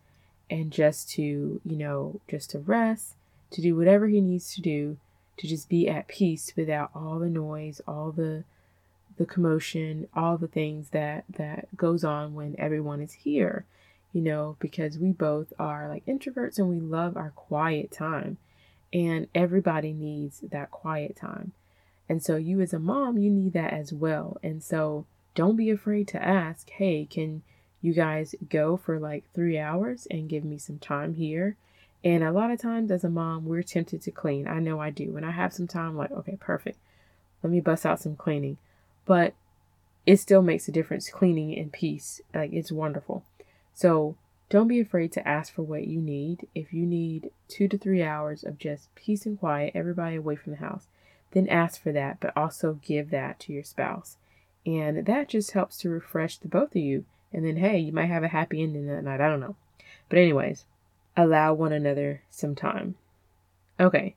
and 0.48 0.72
just 0.72 1.10
to, 1.10 1.60
you 1.64 1.76
know, 1.76 2.20
just 2.28 2.50
to 2.50 2.58
rest, 2.58 3.14
to 3.50 3.62
do 3.62 3.76
whatever 3.76 4.08
he 4.08 4.20
needs 4.20 4.54
to 4.54 4.60
do, 4.60 4.96
to 5.36 5.46
just 5.46 5.68
be 5.68 5.88
at 5.88 6.08
peace 6.08 6.52
without 6.56 6.90
all 6.94 7.18
the 7.18 7.28
noise, 7.30 7.80
all 7.86 8.12
the 8.12 8.44
the 9.16 9.26
commotion, 9.26 10.08
all 10.14 10.38
the 10.38 10.48
things 10.48 10.90
that 10.90 11.24
that 11.28 11.76
goes 11.76 12.04
on 12.04 12.34
when 12.34 12.56
everyone 12.58 13.02
is 13.02 13.12
here, 13.12 13.66
you 14.12 14.22
know, 14.22 14.56
because 14.60 14.98
we 14.98 15.12
both 15.12 15.52
are 15.58 15.88
like 15.88 16.04
introverts 16.06 16.58
and 16.58 16.68
we 16.68 16.80
love 16.80 17.16
our 17.16 17.30
quiet 17.30 17.92
time 17.92 18.38
and 18.92 19.28
everybody 19.34 19.92
needs 19.92 20.40
that 20.40 20.70
quiet 20.70 21.16
time. 21.16 21.52
And 22.10 22.24
so, 22.24 22.34
you 22.34 22.60
as 22.60 22.74
a 22.74 22.80
mom, 22.80 23.18
you 23.18 23.30
need 23.30 23.52
that 23.52 23.72
as 23.72 23.92
well. 23.92 24.36
And 24.42 24.64
so, 24.64 25.06
don't 25.36 25.54
be 25.54 25.70
afraid 25.70 26.08
to 26.08 26.20
ask, 26.20 26.68
hey, 26.70 27.06
can 27.08 27.42
you 27.80 27.94
guys 27.94 28.34
go 28.48 28.76
for 28.76 28.98
like 28.98 29.22
three 29.32 29.56
hours 29.56 30.08
and 30.10 30.28
give 30.28 30.42
me 30.42 30.58
some 30.58 30.80
time 30.80 31.14
here? 31.14 31.56
And 32.02 32.24
a 32.24 32.32
lot 32.32 32.50
of 32.50 32.60
times, 32.60 32.90
as 32.90 33.04
a 33.04 33.08
mom, 33.08 33.44
we're 33.44 33.62
tempted 33.62 34.02
to 34.02 34.10
clean. 34.10 34.48
I 34.48 34.58
know 34.58 34.80
I 34.80 34.90
do. 34.90 35.12
When 35.12 35.22
I 35.22 35.30
have 35.30 35.52
some 35.52 35.68
time, 35.68 35.90
I'm 35.90 35.96
like, 35.96 36.10
okay, 36.10 36.36
perfect. 36.40 36.78
Let 37.44 37.52
me 37.52 37.60
bust 37.60 37.86
out 37.86 38.00
some 38.00 38.16
cleaning. 38.16 38.56
But 39.06 39.34
it 40.04 40.16
still 40.16 40.42
makes 40.42 40.66
a 40.66 40.72
difference 40.72 41.08
cleaning 41.10 41.52
in 41.52 41.70
peace. 41.70 42.20
Like, 42.34 42.52
it's 42.52 42.72
wonderful. 42.72 43.22
So, 43.72 44.16
don't 44.48 44.66
be 44.66 44.80
afraid 44.80 45.12
to 45.12 45.28
ask 45.28 45.54
for 45.54 45.62
what 45.62 45.86
you 45.86 46.00
need. 46.00 46.48
If 46.56 46.72
you 46.72 46.86
need 46.86 47.30
two 47.46 47.68
to 47.68 47.78
three 47.78 48.02
hours 48.02 48.42
of 48.42 48.58
just 48.58 48.92
peace 48.96 49.26
and 49.26 49.38
quiet, 49.38 49.76
everybody 49.76 50.16
away 50.16 50.34
from 50.34 50.54
the 50.54 50.58
house, 50.58 50.88
then 51.32 51.48
ask 51.48 51.80
for 51.82 51.92
that, 51.92 52.18
but 52.20 52.36
also 52.36 52.80
give 52.82 53.10
that 53.10 53.38
to 53.40 53.52
your 53.52 53.64
spouse. 53.64 54.16
And 54.66 55.06
that 55.06 55.28
just 55.28 55.52
helps 55.52 55.78
to 55.78 55.90
refresh 55.90 56.38
the 56.38 56.48
both 56.48 56.70
of 56.70 56.82
you. 56.82 57.04
And 57.32 57.44
then, 57.44 57.56
hey, 57.56 57.78
you 57.78 57.92
might 57.92 58.06
have 58.06 58.24
a 58.24 58.28
happy 58.28 58.62
ending 58.62 58.86
that 58.86 59.04
night. 59.04 59.20
I 59.20 59.28
don't 59.28 59.40
know. 59.40 59.56
But, 60.08 60.18
anyways, 60.18 60.64
allow 61.16 61.54
one 61.54 61.72
another 61.72 62.22
some 62.30 62.54
time. 62.54 62.96
Okay. 63.78 64.16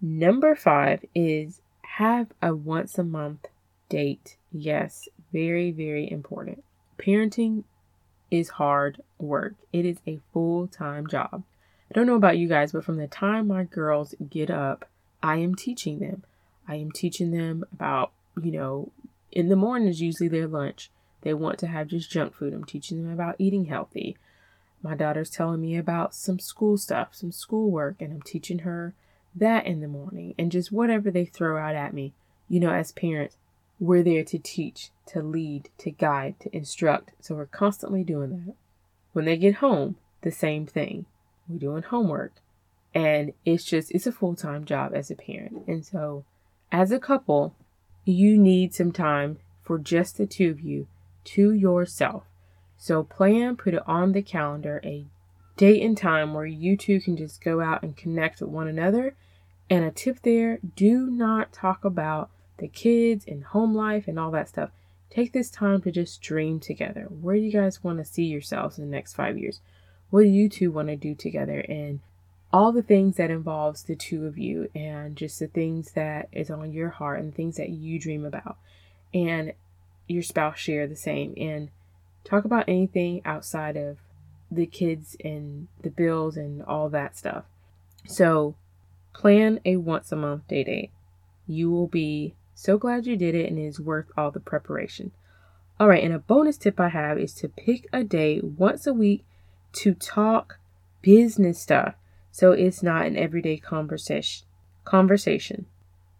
Number 0.00 0.54
five 0.54 1.04
is 1.14 1.60
have 1.82 2.28
a 2.42 2.54
once 2.54 2.98
a 2.98 3.04
month 3.04 3.46
date. 3.88 4.36
Yes, 4.52 5.08
very, 5.32 5.70
very 5.70 6.10
important. 6.10 6.64
Parenting 6.98 7.64
is 8.30 8.50
hard 8.50 9.00
work, 9.18 9.54
it 9.72 9.84
is 9.84 9.98
a 10.06 10.20
full 10.32 10.66
time 10.66 11.06
job. 11.06 11.44
I 11.90 11.94
don't 11.94 12.06
know 12.06 12.16
about 12.16 12.38
you 12.38 12.48
guys, 12.48 12.72
but 12.72 12.84
from 12.84 12.96
the 12.96 13.06
time 13.06 13.46
my 13.46 13.64
girls 13.64 14.14
get 14.28 14.50
up, 14.50 14.88
I 15.22 15.36
am 15.36 15.54
teaching 15.54 16.00
them. 16.00 16.24
I 16.68 16.76
am 16.76 16.92
teaching 16.92 17.30
them 17.30 17.64
about, 17.72 18.12
you 18.42 18.52
know, 18.52 18.92
in 19.32 19.48
the 19.48 19.56
morning 19.56 19.88
is 19.88 20.00
usually 20.00 20.28
their 20.28 20.46
lunch. 20.46 20.90
They 21.22 21.34
want 21.34 21.58
to 21.60 21.66
have 21.66 21.88
just 21.88 22.10
junk 22.10 22.34
food. 22.34 22.52
I'm 22.52 22.64
teaching 22.64 23.02
them 23.02 23.12
about 23.12 23.36
eating 23.38 23.66
healthy. 23.66 24.16
My 24.82 24.94
daughter's 24.94 25.30
telling 25.30 25.60
me 25.60 25.76
about 25.76 26.14
some 26.14 26.38
school 26.38 26.76
stuff, 26.78 27.08
some 27.12 27.32
schoolwork, 27.32 27.96
and 28.00 28.12
I'm 28.12 28.22
teaching 28.22 28.60
her 28.60 28.94
that 29.34 29.66
in 29.66 29.80
the 29.80 29.88
morning 29.88 30.34
and 30.38 30.52
just 30.52 30.72
whatever 30.72 31.10
they 31.10 31.24
throw 31.24 31.58
out 31.58 31.74
at 31.74 31.94
me. 31.94 32.14
You 32.48 32.60
know, 32.60 32.70
as 32.70 32.92
parents, 32.92 33.36
we're 33.78 34.02
there 34.02 34.24
to 34.24 34.38
teach, 34.38 34.90
to 35.06 35.22
lead, 35.22 35.68
to 35.78 35.90
guide, 35.90 36.38
to 36.40 36.56
instruct. 36.56 37.12
So 37.20 37.34
we're 37.34 37.46
constantly 37.46 38.04
doing 38.04 38.30
that. 38.30 38.54
When 39.12 39.24
they 39.24 39.36
get 39.36 39.56
home, 39.56 39.96
the 40.22 40.30
same 40.30 40.66
thing. 40.66 41.06
We're 41.48 41.58
doing 41.58 41.82
homework. 41.82 42.34
And 42.94 43.32
it's 43.44 43.64
just, 43.64 43.90
it's 43.90 44.06
a 44.06 44.12
full 44.12 44.34
time 44.34 44.64
job 44.64 44.92
as 44.94 45.10
a 45.10 45.16
parent. 45.16 45.64
And 45.66 45.84
so, 45.84 46.24
as 46.70 46.90
a 46.90 46.98
couple, 46.98 47.54
you 48.04 48.38
need 48.38 48.74
some 48.74 48.92
time 48.92 49.38
for 49.62 49.78
just 49.78 50.16
the 50.16 50.26
two 50.26 50.50
of 50.50 50.60
you 50.60 50.86
to 51.24 51.52
yourself. 51.52 52.24
So, 52.78 53.02
plan, 53.02 53.56
put 53.56 53.74
it 53.74 53.82
on 53.86 54.12
the 54.12 54.22
calendar, 54.22 54.80
a 54.84 55.06
date 55.56 55.82
and 55.82 55.96
time 55.96 56.34
where 56.34 56.46
you 56.46 56.76
two 56.76 57.00
can 57.00 57.16
just 57.16 57.42
go 57.42 57.60
out 57.60 57.82
and 57.82 57.96
connect 57.96 58.40
with 58.40 58.50
one 58.50 58.68
another. 58.68 59.16
And 59.68 59.84
a 59.84 59.90
tip 59.90 60.22
there 60.22 60.58
do 60.76 61.06
not 61.06 61.52
talk 61.52 61.84
about 61.84 62.30
the 62.58 62.68
kids 62.68 63.24
and 63.26 63.44
home 63.44 63.74
life 63.74 64.06
and 64.06 64.18
all 64.18 64.30
that 64.32 64.48
stuff. 64.48 64.70
Take 65.10 65.32
this 65.32 65.50
time 65.50 65.80
to 65.82 65.90
just 65.90 66.20
dream 66.20 66.60
together. 66.60 67.06
Where 67.08 67.36
do 67.36 67.42
you 67.42 67.52
guys 67.52 67.82
want 67.82 67.98
to 67.98 68.04
see 68.04 68.24
yourselves 68.24 68.78
in 68.78 68.84
the 68.84 68.90
next 68.90 69.14
five 69.14 69.38
years? 69.38 69.60
What 70.10 70.22
do 70.22 70.28
you 70.28 70.48
two 70.48 70.70
want 70.70 70.88
to 70.88 70.96
do 70.96 71.14
together? 71.14 71.60
And 71.60 72.00
all 72.56 72.72
the 72.72 72.82
things 72.82 73.16
that 73.16 73.30
involves 73.30 73.82
the 73.82 73.94
two 73.94 74.24
of 74.24 74.38
you 74.38 74.66
and 74.74 75.14
just 75.14 75.38
the 75.38 75.46
things 75.46 75.92
that 75.92 76.26
is 76.32 76.50
on 76.50 76.72
your 76.72 76.88
heart 76.88 77.20
and 77.20 77.34
things 77.34 77.58
that 77.58 77.68
you 77.68 77.98
dream 77.98 78.24
about. 78.24 78.56
And 79.12 79.52
your 80.08 80.22
spouse 80.22 80.58
share 80.58 80.86
the 80.86 80.96
same. 80.96 81.34
And 81.36 81.68
talk 82.24 82.46
about 82.46 82.64
anything 82.66 83.20
outside 83.26 83.76
of 83.76 83.98
the 84.50 84.64
kids 84.64 85.18
and 85.22 85.68
the 85.82 85.90
bills 85.90 86.38
and 86.38 86.62
all 86.62 86.88
that 86.88 87.14
stuff. 87.18 87.44
So 88.06 88.54
plan 89.12 89.60
a 89.66 89.76
once 89.76 90.10
a 90.10 90.16
month 90.16 90.48
day 90.48 90.64
date. 90.64 90.92
You 91.46 91.70
will 91.70 91.88
be 91.88 92.36
so 92.54 92.78
glad 92.78 93.04
you 93.04 93.18
did 93.18 93.34
it 93.34 93.50
and 93.50 93.58
it 93.58 93.66
is 93.66 93.78
worth 93.78 94.06
all 94.16 94.30
the 94.30 94.40
preparation. 94.40 95.12
All 95.78 95.88
right, 95.88 96.02
and 96.02 96.14
a 96.14 96.18
bonus 96.18 96.56
tip 96.56 96.80
I 96.80 96.88
have 96.88 97.18
is 97.18 97.34
to 97.34 97.50
pick 97.50 97.86
a 97.92 98.02
day 98.02 98.40
once 98.40 98.86
a 98.86 98.94
week 98.94 99.26
to 99.74 99.92
talk 99.92 100.58
business 101.02 101.60
stuff. 101.60 101.96
So 102.36 102.52
it's 102.52 102.82
not 102.82 103.06
an 103.06 103.16
everyday 103.16 103.56
conversation 103.56 104.46
conversation, 104.84 105.64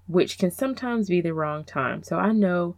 which 0.07 0.39
can 0.39 0.51
sometimes 0.51 1.11
be 1.11 1.21
the 1.21 1.35
wrong 1.35 1.63
time. 1.63 2.03
So 2.03 2.17
I 2.17 2.33
know 2.33 2.77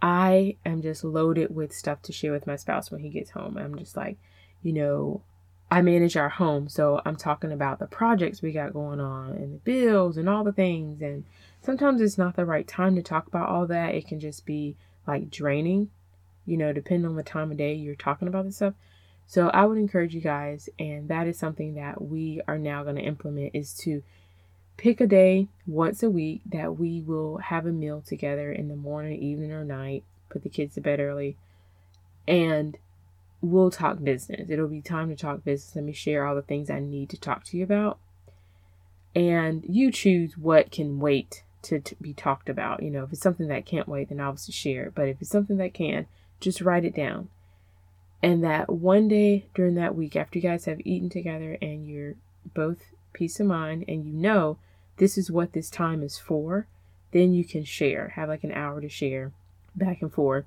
I 0.00 0.56
am 0.64 0.80
just 0.80 1.02
loaded 1.02 1.52
with 1.52 1.72
stuff 1.72 2.00
to 2.02 2.12
share 2.12 2.30
with 2.30 2.46
my 2.46 2.54
spouse 2.54 2.88
when 2.88 3.00
he 3.00 3.10
gets 3.10 3.30
home. 3.30 3.58
I'm 3.58 3.76
just 3.76 3.96
like, 3.96 4.18
you 4.62 4.72
know, 4.72 5.24
I 5.68 5.82
manage 5.82 6.16
our 6.16 6.28
home, 6.28 6.68
so 6.68 7.02
I'm 7.04 7.16
talking 7.16 7.50
about 7.50 7.80
the 7.80 7.88
projects 7.88 8.40
we 8.40 8.52
got 8.52 8.72
going 8.72 9.00
on 9.00 9.30
and 9.30 9.52
the 9.52 9.58
bills 9.58 10.16
and 10.16 10.28
all 10.28 10.44
the 10.44 10.52
things 10.52 11.02
and 11.02 11.24
sometimes 11.60 12.00
it's 12.00 12.18
not 12.18 12.36
the 12.36 12.46
right 12.46 12.68
time 12.68 12.94
to 12.94 13.02
talk 13.02 13.26
about 13.26 13.48
all 13.48 13.66
that. 13.66 13.96
It 13.96 14.06
can 14.06 14.20
just 14.20 14.46
be 14.46 14.76
like 15.08 15.28
draining, 15.28 15.90
you 16.46 16.56
know, 16.56 16.72
depending 16.72 17.10
on 17.10 17.16
the 17.16 17.24
time 17.24 17.50
of 17.50 17.56
day 17.56 17.74
you're 17.74 17.96
talking 17.96 18.28
about 18.28 18.44
this 18.44 18.54
stuff. 18.54 18.74
So 19.30 19.48
I 19.50 19.64
would 19.64 19.78
encourage 19.78 20.12
you 20.12 20.20
guys, 20.20 20.68
and 20.76 21.08
that 21.08 21.28
is 21.28 21.38
something 21.38 21.74
that 21.74 22.02
we 22.02 22.40
are 22.48 22.58
now 22.58 22.82
going 22.82 22.96
to 22.96 23.02
implement 23.02 23.54
is 23.54 23.72
to 23.74 24.02
pick 24.76 25.00
a 25.00 25.06
day 25.06 25.46
once 25.68 26.02
a 26.02 26.10
week 26.10 26.40
that 26.46 26.80
we 26.80 27.00
will 27.00 27.36
have 27.36 27.64
a 27.64 27.70
meal 27.70 28.02
together 28.04 28.50
in 28.50 28.66
the 28.66 28.74
morning, 28.74 29.22
evening, 29.22 29.52
or 29.52 29.64
night, 29.64 30.02
put 30.30 30.42
the 30.42 30.48
kids 30.48 30.74
to 30.74 30.80
bed 30.80 30.98
early, 30.98 31.36
and 32.26 32.76
we'll 33.40 33.70
talk 33.70 34.02
business. 34.02 34.50
It'll 34.50 34.66
be 34.66 34.82
time 34.82 35.10
to 35.10 35.14
talk 35.14 35.44
business. 35.44 35.76
Let 35.76 35.84
me 35.84 35.92
share 35.92 36.26
all 36.26 36.34
the 36.34 36.42
things 36.42 36.68
I 36.68 36.80
need 36.80 37.08
to 37.10 37.16
talk 37.16 37.44
to 37.44 37.56
you 37.56 37.62
about. 37.62 38.00
And 39.14 39.64
you 39.64 39.92
choose 39.92 40.36
what 40.36 40.72
can 40.72 40.98
wait 40.98 41.44
to, 41.62 41.78
to 41.78 41.94
be 42.02 42.14
talked 42.14 42.48
about. 42.48 42.82
You 42.82 42.90
know, 42.90 43.04
if 43.04 43.12
it's 43.12 43.22
something 43.22 43.46
that 43.46 43.64
can't 43.64 43.86
wait, 43.86 44.08
then 44.08 44.18
obviously 44.18 44.54
share 44.54 44.86
it. 44.86 44.96
But 44.96 45.06
if 45.06 45.20
it's 45.20 45.30
something 45.30 45.58
that 45.58 45.72
can, 45.72 46.06
just 46.40 46.60
write 46.60 46.84
it 46.84 46.96
down. 46.96 47.28
And 48.22 48.44
that 48.44 48.70
one 48.70 49.08
day 49.08 49.46
during 49.54 49.74
that 49.76 49.94
week, 49.94 50.14
after 50.14 50.38
you 50.38 50.42
guys 50.42 50.66
have 50.66 50.80
eaten 50.84 51.08
together 51.08 51.56
and 51.62 51.86
you're 51.86 52.16
both 52.54 52.78
peace 53.12 53.40
of 53.40 53.46
mind 53.46 53.84
and 53.88 54.04
you 54.04 54.12
know 54.12 54.58
this 54.98 55.16
is 55.16 55.30
what 55.30 55.52
this 55.52 55.70
time 55.70 56.02
is 56.02 56.18
for, 56.18 56.66
then 57.12 57.32
you 57.32 57.44
can 57.44 57.64
share. 57.64 58.08
Have 58.16 58.28
like 58.28 58.44
an 58.44 58.52
hour 58.52 58.80
to 58.80 58.88
share 58.88 59.32
back 59.74 60.02
and 60.02 60.12
forth 60.12 60.44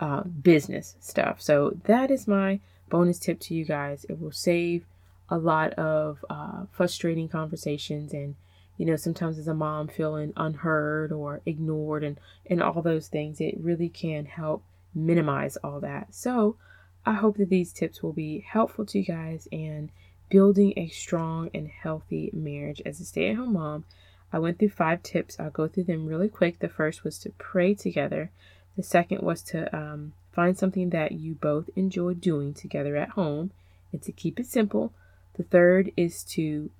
uh, 0.00 0.22
business 0.22 0.96
stuff. 1.00 1.40
So 1.40 1.78
that 1.84 2.10
is 2.10 2.28
my 2.28 2.60
bonus 2.90 3.18
tip 3.18 3.40
to 3.40 3.54
you 3.54 3.64
guys. 3.64 4.04
It 4.08 4.20
will 4.20 4.32
save 4.32 4.84
a 5.30 5.38
lot 5.38 5.72
of 5.74 6.24
uh, 6.28 6.64
frustrating 6.70 7.28
conversations 7.28 8.12
and 8.12 8.34
you 8.76 8.86
know, 8.86 8.96
sometimes 8.96 9.38
as 9.38 9.46
a 9.46 9.54
mom 9.54 9.88
feeling 9.88 10.32
unheard 10.36 11.12
or 11.12 11.40
ignored 11.46 12.02
and, 12.02 12.18
and 12.46 12.62
all 12.62 12.82
those 12.82 13.06
things, 13.08 13.40
it 13.40 13.56
really 13.60 13.88
can 13.88 14.26
help 14.26 14.64
minimize 14.94 15.56
all 15.58 15.80
that. 15.80 16.12
So 16.12 16.56
I 17.06 17.14
hope 17.14 17.36
that 17.36 17.50
these 17.50 17.72
tips 17.72 18.02
will 18.02 18.12
be 18.12 18.40
helpful 18.40 18.86
to 18.86 18.98
you 18.98 19.04
guys 19.04 19.46
and 19.52 19.90
building 20.30 20.72
a 20.76 20.88
strong 20.88 21.50
and 21.52 21.68
healthy 21.68 22.30
marriage 22.32 22.80
as 22.86 23.00
a 23.00 23.04
stay 23.04 23.30
at 23.30 23.36
home 23.36 23.52
mom. 23.52 23.84
I 24.32 24.38
went 24.38 24.58
through 24.58 24.70
five 24.70 25.02
tips. 25.02 25.38
I'll 25.38 25.50
go 25.50 25.68
through 25.68 25.84
them 25.84 26.06
really 26.06 26.28
quick. 26.28 26.58
The 26.58 26.68
first 26.68 27.04
was 27.04 27.18
to 27.20 27.30
pray 27.30 27.74
together. 27.74 28.30
The 28.76 28.82
second 28.82 29.20
was 29.20 29.42
to 29.42 29.74
um, 29.76 30.14
find 30.32 30.56
something 30.56 30.90
that 30.90 31.12
you 31.12 31.34
both 31.34 31.70
enjoy 31.76 32.14
doing 32.14 32.54
together 32.54 32.96
at 32.96 33.10
home 33.10 33.52
and 33.92 34.02
to 34.02 34.10
keep 34.10 34.40
it 34.40 34.46
simple. 34.46 34.92
The 35.34 35.44
third 35.44 35.92
is 35.96 36.24
to 36.30 36.70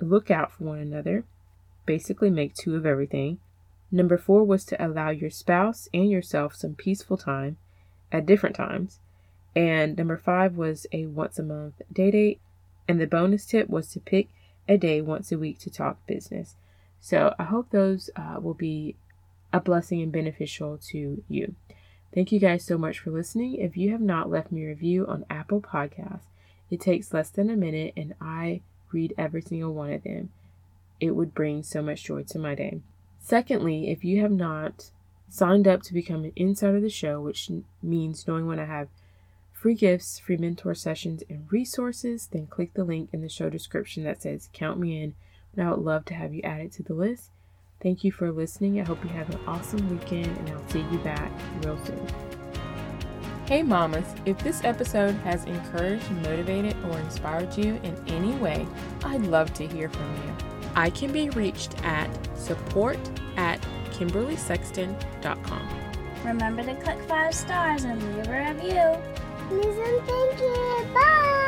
look 0.00 0.30
out 0.30 0.52
for 0.52 0.64
one 0.64 0.78
another 0.78 1.24
basically 1.88 2.28
make 2.28 2.54
two 2.54 2.76
of 2.76 2.84
everything. 2.84 3.38
Number 3.90 4.18
four 4.18 4.44
was 4.44 4.66
to 4.66 4.86
allow 4.86 5.08
your 5.08 5.30
spouse 5.30 5.88
and 5.94 6.10
yourself 6.10 6.54
some 6.54 6.74
peaceful 6.74 7.16
time 7.16 7.56
at 8.12 8.26
different 8.26 8.54
times. 8.54 9.00
And 9.58 9.96
number 9.98 10.16
five 10.16 10.56
was 10.56 10.86
a 10.92 11.06
once 11.06 11.36
a 11.40 11.42
month 11.42 11.82
day 11.92 12.12
date. 12.12 12.40
And 12.86 13.00
the 13.00 13.08
bonus 13.08 13.44
tip 13.44 13.68
was 13.68 13.88
to 13.88 13.98
pick 14.00 14.28
a 14.68 14.78
day 14.78 15.00
once 15.00 15.32
a 15.32 15.38
week 15.38 15.58
to 15.60 15.70
talk 15.70 16.06
business. 16.06 16.54
So 17.00 17.34
I 17.40 17.44
hope 17.44 17.70
those 17.70 18.08
uh, 18.14 18.38
will 18.40 18.54
be 18.54 18.94
a 19.52 19.58
blessing 19.58 20.00
and 20.00 20.12
beneficial 20.12 20.78
to 20.90 21.24
you. 21.28 21.56
Thank 22.14 22.30
you 22.30 22.38
guys 22.38 22.64
so 22.64 22.78
much 22.78 23.00
for 23.00 23.10
listening. 23.10 23.56
If 23.56 23.76
you 23.76 23.90
have 23.90 24.00
not 24.00 24.30
left 24.30 24.52
me 24.52 24.62
a 24.62 24.68
review 24.68 25.04
on 25.08 25.26
Apple 25.28 25.60
Podcasts, 25.60 26.28
it 26.70 26.80
takes 26.80 27.12
less 27.12 27.28
than 27.28 27.50
a 27.50 27.56
minute 27.56 27.94
and 27.96 28.14
I 28.20 28.60
read 28.92 29.12
every 29.18 29.42
single 29.42 29.74
one 29.74 29.92
of 29.92 30.04
them 30.04 30.30
it 31.00 31.16
would 31.16 31.34
bring 31.34 31.64
so 31.64 31.82
much 31.82 32.04
joy 32.04 32.22
to 32.22 32.38
my 32.38 32.54
day. 32.54 32.80
Secondly, 33.18 33.90
if 33.90 34.04
you 34.04 34.20
have 34.20 34.30
not 34.30 34.90
signed 35.28 35.66
up 35.66 35.82
to 35.82 35.92
become 35.92 36.24
an 36.24 36.32
insider 36.36 36.76
of 36.76 36.82
the 36.82 36.90
show, 36.90 37.20
which 37.20 37.50
means 37.82 38.26
knowing 38.26 38.46
when 38.46 38.58
I 38.58 38.64
have 38.64 38.88
free 39.58 39.74
gifts, 39.74 40.20
free 40.20 40.36
mentor 40.36 40.74
sessions, 40.74 41.22
and 41.28 41.50
resources, 41.50 42.28
then 42.30 42.46
click 42.46 42.74
the 42.74 42.84
link 42.84 43.10
in 43.12 43.22
the 43.22 43.28
show 43.28 43.50
description 43.50 44.04
that 44.04 44.22
says 44.22 44.48
Count 44.52 44.78
Me 44.78 45.02
In, 45.02 45.14
and 45.56 45.66
I 45.66 45.70
would 45.70 45.84
love 45.84 46.04
to 46.06 46.14
have 46.14 46.32
you 46.32 46.42
added 46.42 46.70
to 46.72 46.82
the 46.84 46.94
list. 46.94 47.30
Thank 47.82 48.04
you 48.04 48.12
for 48.12 48.30
listening. 48.30 48.80
I 48.80 48.84
hope 48.84 49.02
you 49.02 49.10
have 49.10 49.30
an 49.30 49.40
awesome 49.46 49.88
weekend, 49.90 50.36
and 50.38 50.50
I'll 50.50 50.68
see 50.68 50.84
you 50.92 50.98
back 50.98 51.32
real 51.64 51.78
soon. 51.84 52.06
Hey, 53.46 53.62
mamas, 53.62 54.06
if 54.26 54.38
this 54.38 54.62
episode 54.62 55.14
has 55.16 55.44
encouraged, 55.44 56.08
motivated, 56.22 56.76
or 56.84 56.98
inspired 56.98 57.56
you 57.56 57.80
in 57.82 57.96
any 58.08 58.34
way, 58.36 58.66
I'd 59.04 59.22
love 59.22 59.52
to 59.54 59.66
hear 59.66 59.88
from 59.88 60.14
you. 60.16 60.34
I 60.76 60.90
can 60.90 61.10
be 61.12 61.30
reached 61.30 61.82
at 61.84 62.08
support 62.36 62.98
at 63.36 63.60
KimberleySexton.com. 63.90 65.68
Remember 66.24 66.62
to 66.62 66.74
click 66.76 67.00
five 67.08 67.34
stars 67.34 67.84
and 67.84 68.00
leave 68.16 68.28
a 68.28 68.52
review. 68.52 69.17
Please 69.48 69.76
thank 70.06 70.40
you. 70.40 70.86
Bye. 70.92 71.47